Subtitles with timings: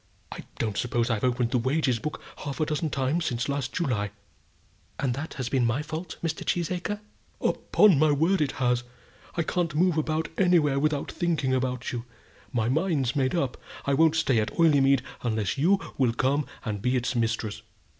[0.31, 4.09] I don't suppose I've opened the wages book half a dozen times since last July."
[4.97, 6.43] "And has that been my fault, Mr.
[6.43, 7.01] Cheesacre?"
[7.39, 8.83] "Upon my word it has.
[9.35, 12.05] I can't move about anywhere without thinking about you.
[12.51, 16.95] My mind's made up; I won't stay at Oileymead unless you will come and be
[16.95, 17.61] its mistress."